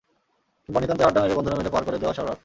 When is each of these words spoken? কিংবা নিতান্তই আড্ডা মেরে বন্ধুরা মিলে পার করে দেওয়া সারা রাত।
কিংবা 0.63 0.79
নিতান্তই 0.83 1.05
আড্ডা 1.07 1.19
মেরে 1.23 1.37
বন্ধুরা 1.37 1.57
মিলে 1.59 1.73
পার 1.73 1.83
করে 1.87 2.01
দেওয়া 2.01 2.15
সারা 2.17 2.27
রাত। 2.29 2.39